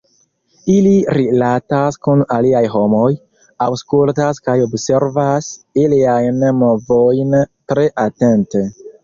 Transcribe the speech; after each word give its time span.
Ili 0.75 0.93
rilatas 1.17 1.99
kun 2.07 2.23
aliaj 2.37 2.61
homoj, 2.75 3.09
aŭskultas 3.67 4.41
kaj 4.49 4.57
observas 4.69 5.51
iliajn 5.83 6.43
movojn 6.65 7.39
tre 7.45 7.87
atente. 8.09 8.67